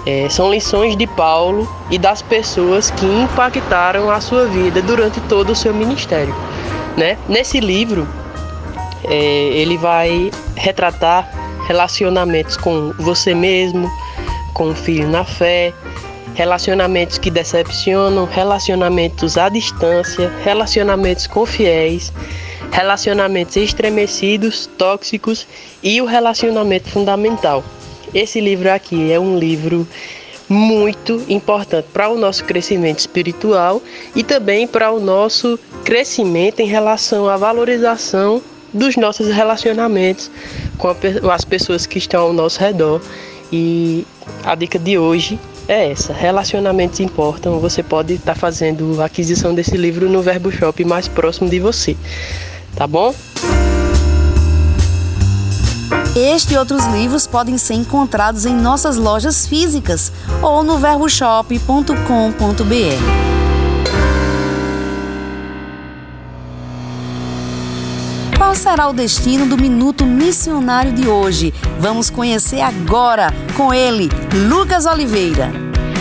É, 0.07 0.29
são 0.29 0.51
lições 0.51 0.97
de 0.97 1.07
Paulo 1.07 1.69
e 1.91 1.99
das 1.99 2.23
pessoas 2.23 2.91
que 2.91 3.05
impactaram 3.05 4.11
a 4.11 4.21
sua 4.21 4.47
vida 4.47 4.81
durante 4.81 5.21
todo 5.23 5.51
o 5.51 5.57
seu 5.57 5.75
ministério. 5.75 6.35
Né? 6.97 7.19
Nesse 7.29 7.61
livro, 7.61 8.09
é, 9.05 9.15
ele 9.15 9.77
vai 9.77 10.31
retratar 10.57 11.31
relacionamentos 11.67 12.57
com 12.57 12.93
você 12.99 13.35
mesmo, 13.35 13.91
com 14.55 14.71
o 14.71 14.75
filho 14.75 15.09
na 15.09 15.25
fé, 15.25 15.73
relacionamentos 16.35 17.19
que 17.19 17.31
decepcionam, 17.31 18.25
relacionamentos 18.25 19.37
à 19.37 19.49
distância, 19.49 20.33
relacionamentos 20.43 21.27
com 21.27 21.45
fiéis, 21.45 22.13
relacionamentos 22.73 23.57
estremecidos, 23.57 24.67
tóxicos 24.79 25.47
e 25.83 26.01
o 26.01 26.07
relacionamento 26.07 26.89
fundamental. 26.89 27.63
Esse 28.15 28.41
livro 28.41 28.71
aqui 28.71 29.13
é 29.13 29.21
um 29.21 29.39
livro 29.39 29.87
muito 30.49 31.23
importante 31.29 31.87
para 31.93 32.09
o 32.09 32.19
nosso 32.19 32.45
crescimento 32.45 32.99
espiritual 32.99 33.81
e 34.17 34.25
também 34.25 34.67
para 34.67 34.91
o 34.91 34.99
nosso 34.99 35.59
crescimento 35.85 36.59
em 36.61 36.67
relação 36.67 37.29
à 37.29 37.37
valorização 37.37 38.43
dos 38.73 38.97
nossos 38.97 39.29
relacionamentos 39.29 40.31
com 40.77 40.89
as 41.31 41.45
pessoas 41.45 41.87
que 41.87 41.99
estão 41.99 42.23
ao 42.23 42.33
nosso 42.33 42.59
redor. 42.59 43.01
E 43.53 44.05
a 44.45 44.55
dica 44.55 44.79
de 44.79 44.99
hoje 44.99 45.39
é 45.69 45.91
essa: 45.91 46.13
relacionamentos 46.13 46.99
importam. 46.99 47.61
Você 47.61 47.83
pode 47.83 48.15
estar 48.15 48.35
fazendo 48.35 49.01
a 49.01 49.05
aquisição 49.05 49.55
desse 49.55 49.77
livro 49.77 50.09
no 50.09 50.21
Verbo 50.21 50.51
Shop 50.51 50.85
mais 50.85 51.07
próximo 51.07 51.49
de 51.49 51.61
você, 51.61 51.97
tá 52.75 52.87
bom? 52.87 53.15
Este 56.21 56.53
e 56.53 56.59
outros 56.59 56.85
livros 56.85 57.27
podem 57.27 57.57
ser 57.57 57.73
encontrados 57.73 58.45
em 58.45 58.55
nossas 58.55 58.99
lojas 58.99 59.47
físicas 59.47 60.13
ou 60.43 60.63
no 60.63 60.77
verboshop.com.br. 60.77 61.97
Qual 68.37 68.55
será 68.55 68.87
o 68.89 68.93
destino 68.93 69.47
do 69.47 69.57
Minuto 69.57 70.05
Missionário 70.05 70.93
de 70.93 71.09
hoje? 71.09 71.55
Vamos 71.79 72.11
conhecer 72.11 72.61
agora 72.61 73.33
com 73.57 73.73
ele, 73.73 74.11
Lucas 74.47 74.85
Oliveira. 74.85 75.51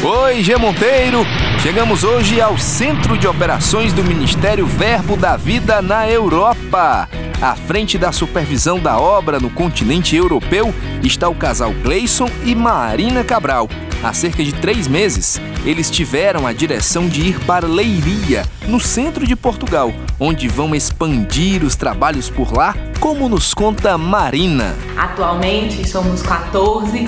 Oi, 0.04 0.44
G 0.44 0.58
Monteiro! 0.58 1.26
Chegamos 1.62 2.04
hoje 2.04 2.42
ao 2.42 2.58
Centro 2.58 3.18
de 3.18 3.26
Operações 3.26 3.94
do 3.94 4.04
Ministério 4.04 4.66
Verbo 4.66 5.16
da 5.16 5.38
Vida 5.38 5.82
na 5.82 6.10
Europa. 6.10 7.08
À 7.42 7.56
frente 7.56 7.98
da 7.98 8.12
supervisão 8.12 8.82
da 8.82 9.00
obra 9.00 9.40
no 9.40 9.50
continente 9.50 10.14
europeu 10.14 10.74
está 11.02 11.30
o 11.30 11.36
casal 11.36 11.72
Gleison 11.72 12.28
e 12.44 12.54
Marina 12.54 13.24
Cabral. 13.24 13.70
Há 14.04 14.12
cerca 14.12 14.44
de 14.44 14.52
três 14.52 14.90
meses, 14.90 15.40
eles 15.66 15.90
tiveram 15.90 16.46
a 16.46 16.52
direção 16.52 17.08
de 17.08 17.22
ir 17.22 17.40
para 17.46 17.66
Leiria, 17.66 18.46
no 18.68 18.78
centro 18.78 19.26
de 19.26 19.38
Portugal, 19.38 19.94
onde 20.20 20.50
vão 20.50 20.76
expandir 20.76 21.64
os 21.64 21.78
trabalhos 21.78 22.30
por 22.30 22.52
lá, 22.52 22.76
como 23.00 23.30
nos 23.30 23.54
conta 23.54 23.98
Marina. 23.98 24.76
Atualmente 24.98 25.88
somos 25.88 26.22
14 26.22 27.06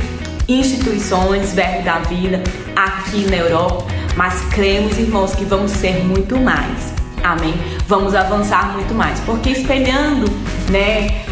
instituições 0.48 1.52
Verbo 1.52 1.84
da 1.84 2.00
Vida 2.00 2.42
aqui 2.74 3.30
na 3.30 3.36
Europa, 3.36 3.86
mas 4.16 4.40
cremos, 4.54 4.98
irmãos, 4.98 5.36
que 5.36 5.44
vamos 5.44 5.72
ser 5.72 6.06
muito 6.06 6.38
mais. 6.38 7.01
Amém? 7.24 7.54
Vamos 7.88 8.16
avançar 8.16 8.74
muito 8.74 8.94
mais, 8.94 9.20
porque 9.22 9.50
espelhando, 9.52 10.30
né, 10.70 11.24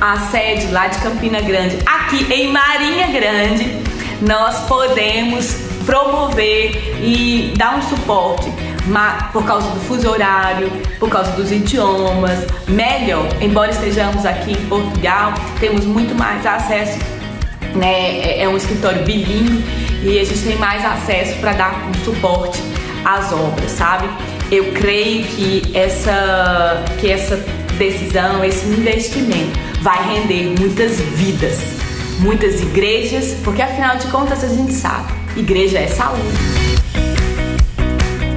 a 0.00 0.18
sede 0.30 0.66
lá 0.72 0.88
de 0.88 0.98
Campina 0.98 1.40
Grande, 1.40 1.78
aqui 1.86 2.26
em 2.32 2.52
Marinha 2.52 3.08
Grande, 3.08 3.80
nós 4.20 4.60
podemos 4.66 5.66
promover 5.84 7.00
e 7.02 7.54
dar 7.56 7.76
um 7.76 7.82
suporte 7.82 8.50
por 9.32 9.44
causa 9.44 9.68
do 9.70 9.80
fuso 9.80 10.08
horário, 10.08 10.70
por 10.98 11.08
causa 11.08 11.32
dos 11.32 11.50
idiomas, 11.50 12.46
melhor, 12.68 13.26
embora 13.40 13.70
estejamos 13.70 14.24
aqui 14.24 14.52
em 14.52 14.66
Portugal, 14.66 15.34
temos 15.58 15.84
muito 15.84 16.14
mais 16.14 16.46
acesso, 16.46 16.98
né? 17.74 18.20
É, 18.20 18.42
é 18.42 18.48
um 18.48 18.56
escritório 18.56 19.04
bilíngue 19.04 19.64
e 20.02 20.18
a 20.20 20.24
gente 20.24 20.40
tem 20.40 20.56
mais 20.56 20.84
acesso 20.84 21.36
para 21.40 21.52
dar 21.52 21.88
um 21.88 22.04
suporte 22.04 22.62
às 23.04 23.32
obras, 23.32 23.72
sabe? 23.72 24.08
Eu 24.50 24.72
creio 24.72 25.24
que 25.24 25.76
essa, 25.76 26.84
que 27.00 27.10
essa 27.10 27.36
decisão, 27.76 28.44
esse 28.44 28.64
investimento 28.66 29.58
vai 29.82 30.14
render 30.14 30.54
muitas 30.56 31.00
vidas, 31.00 31.58
muitas 32.20 32.60
igrejas, 32.60 33.36
porque 33.42 33.60
afinal 33.60 33.96
de 33.96 34.06
contas 34.06 34.44
a 34.44 34.48
gente 34.48 34.72
sabe, 34.72 35.12
igreja 35.36 35.78
é 35.78 35.88
saúde. 35.88 36.22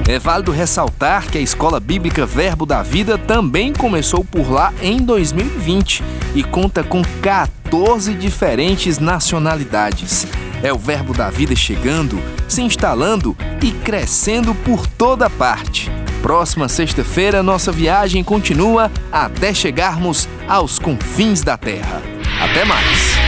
É 0.08 0.18
válido 0.18 0.50
ressaltar 0.50 1.30
que 1.30 1.38
a 1.38 1.40
Escola 1.40 1.78
Bíblica 1.78 2.26
Verbo 2.26 2.66
da 2.66 2.82
Vida 2.82 3.16
também 3.16 3.72
começou 3.72 4.24
por 4.24 4.50
lá 4.50 4.74
em 4.82 4.96
2020 4.96 6.02
e 6.34 6.42
conta 6.42 6.82
com 6.82 7.02
14 7.22 8.14
diferentes 8.14 8.98
nacionalidades. 8.98 10.26
É 10.60 10.72
o 10.72 10.78
Verbo 10.78 11.14
da 11.14 11.30
Vida 11.30 11.54
chegando, 11.54 12.20
se 12.48 12.62
instalando 12.62 13.36
e 13.62 13.70
crescendo 13.70 14.52
por 14.56 14.88
toda 14.88 15.30
parte. 15.30 15.99
Próxima 16.22 16.68
sexta-feira, 16.68 17.42
nossa 17.42 17.72
viagem 17.72 18.22
continua 18.22 18.90
até 19.10 19.54
chegarmos 19.54 20.28
aos 20.46 20.78
confins 20.78 21.42
da 21.42 21.56
Terra. 21.56 22.02
Até 22.40 22.64
mais! 22.64 23.18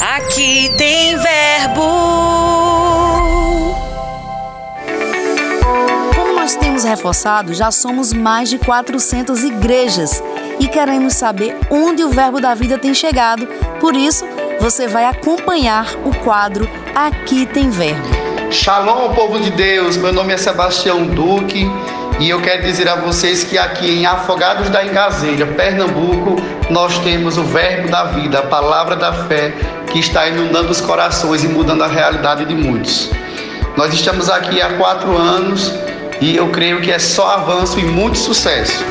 Aqui 0.00 0.70
tem 0.76 1.16
verbo. 1.18 1.82
Como 6.14 6.34
nós 6.34 6.54
temos 6.56 6.82
reforçado, 6.84 7.52
já 7.52 7.70
somos 7.70 8.12
mais 8.12 8.48
de 8.48 8.58
400 8.58 9.44
igrejas 9.44 10.22
e 10.58 10.66
queremos 10.66 11.14
saber 11.14 11.56
onde 11.70 12.02
o 12.02 12.10
Verbo 12.10 12.40
da 12.40 12.54
Vida 12.54 12.78
tem 12.78 12.94
chegado. 12.94 13.46
Por 13.80 13.94
isso, 13.94 14.24
você 14.60 14.88
vai 14.88 15.04
acompanhar 15.04 15.86
o 16.04 16.14
quadro 16.24 16.68
Aqui 16.94 17.46
Tem 17.46 17.70
Verbo. 17.70 18.08
Shalom, 18.50 19.14
povo 19.14 19.38
de 19.38 19.50
Deus. 19.50 19.96
Meu 19.96 20.12
nome 20.12 20.32
é 20.32 20.36
Sebastião 20.36 21.06
Duque 21.06 21.70
e 22.18 22.28
eu 22.28 22.40
quero 22.42 22.62
dizer 22.62 22.88
a 22.88 22.96
vocês 22.96 23.44
que 23.44 23.56
aqui 23.56 23.88
em 23.88 24.06
Afogados 24.06 24.68
da 24.68 24.84
Engazeira, 24.84 25.46
Pernambuco, 25.46 26.36
nós 26.70 26.98
temos 26.98 27.38
o 27.38 27.44
Verbo 27.44 27.88
da 27.88 28.04
Vida, 28.04 28.40
a 28.40 28.42
palavra 28.42 28.96
da 28.96 29.12
fé 29.12 29.52
que 29.92 30.00
está 30.00 30.26
inundando 30.26 30.70
os 30.70 30.80
corações 30.80 31.44
e 31.44 31.48
mudando 31.48 31.84
a 31.84 31.86
realidade 31.86 32.44
de 32.44 32.54
muitos. 32.54 33.10
Nós 33.76 33.94
estamos 33.94 34.28
aqui 34.28 34.60
há 34.60 34.76
quatro 34.76 35.16
anos 35.16 35.72
e 36.20 36.34
eu 36.34 36.48
creio 36.50 36.80
que 36.80 36.90
é 36.90 36.98
só 36.98 37.30
avanço 37.30 37.78
e 37.78 37.84
muito 37.84 38.18
sucesso. 38.18 38.84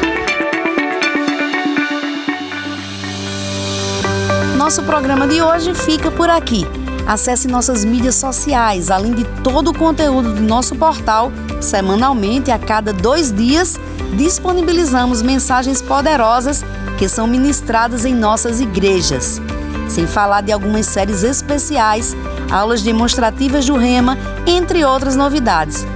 Nosso 4.68 4.84
programa 4.84 5.26
de 5.26 5.42
hoje 5.42 5.74
fica 5.74 6.12
por 6.12 6.30
aqui. 6.30 6.68
Acesse 7.08 7.48
nossas 7.48 7.86
mídias 7.86 8.16
sociais, 8.16 8.92
além 8.92 9.14
de 9.14 9.24
todo 9.42 9.70
o 9.70 9.74
conteúdo 9.74 10.34
do 10.34 10.42
nosso 10.42 10.76
portal. 10.76 11.32
Semanalmente, 11.62 12.52
a 12.52 12.60
cada 12.60 12.92
dois 12.92 13.32
dias, 13.32 13.80
disponibilizamos 14.18 15.22
mensagens 15.22 15.82
poderosas 15.82 16.66
que 16.98 17.08
são 17.08 17.26
ministradas 17.26 18.04
em 18.04 18.14
nossas 18.14 18.60
igrejas. 18.60 19.42
Sem 19.88 20.06
falar 20.06 20.42
de 20.42 20.52
algumas 20.52 20.86
séries 20.86 21.24
especiais, 21.24 22.14
aulas 22.52 22.82
demonstrativas 22.82 23.66
do 23.66 23.78
Rema, 23.78 24.18
entre 24.46 24.84
outras 24.84 25.16
novidades. 25.16 25.88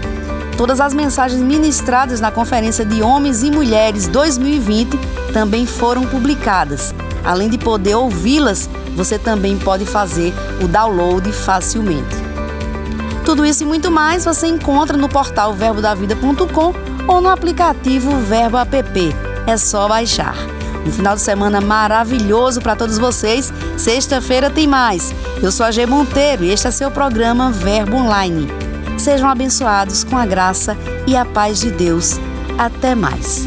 Todas 0.56 0.80
as 0.80 0.94
mensagens 0.94 1.42
ministradas 1.42 2.22
na 2.22 2.32
Conferência 2.32 2.86
de 2.86 3.02
Homens 3.02 3.44
e 3.44 3.52
Mulheres 3.52 4.08
2020 4.08 4.98
também 5.34 5.66
foram 5.66 6.04
publicadas. 6.04 6.96
Além 7.24 7.50
de 7.50 7.58
poder 7.58 7.96
ouvi-las, 7.96 8.70
você 8.96 9.18
também 9.18 9.58
pode 9.58 9.86
fazer 9.86 10.34
o 10.62 10.68
download 10.68 11.32
facilmente. 11.32 12.16
Tudo 13.26 13.46
isso 13.46 13.64
e 13.64 13.66
muito 13.66 13.92
mais 13.92 14.26
você 14.26 14.48
encontra 14.48 14.98
no 14.98 15.08
portal 15.08 15.54
verbodavida.com 15.54 16.74
ou 17.08 17.22
no 17.22 17.30
aplicativo 17.30 18.18
Verbo 18.18 18.58
App. 18.58 19.16
É 19.48 19.58
só 19.58 19.88
baixar. 19.88 20.36
Um 20.86 20.92
final 20.92 21.16
de 21.16 21.22
semana 21.22 21.62
maravilhoso 21.62 22.62
para 22.62 22.76
todos 22.76 22.98
vocês. 22.98 23.54
Sexta-feira 23.78 24.50
tem 24.50 24.68
mais. 24.68 25.14
Eu 25.42 25.52
sou 25.52 25.66
a 25.66 25.72
G 25.72 25.86
Monteiro 25.86 26.44
e 26.44 26.52
este 26.52 26.68
é 26.68 26.72
seu 26.72 26.90
programa 26.90 27.52
Verbo 27.52 27.98
Online. 27.98 28.48
Sejam 28.98 29.30
abençoados 29.30 30.04
com 30.04 30.18
a 30.18 30.26
graça 30.26 30.78
e 31.08 31.16
a 31.16 31.26
paz 31.26 31.60
de 31.60 31.72
Deus. 31.72 32.20
Até 32.58 32.96
mais. 32.96 33.46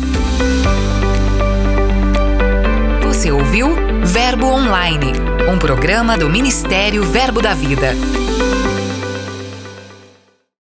Você 3.24 3.32
ouviu 3.32 3.68
Verbo 4.04 4.48
Online, 4.48 5.14
um 5.50 5.58
programa 5.58 6.14
do 6.14 6.28
Ministério 6.28 7.02
Verbo 7.04 7.40
da 7.40 7.54
Vida. 7.54 7.94